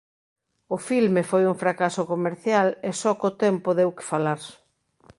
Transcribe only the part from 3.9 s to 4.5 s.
que falar.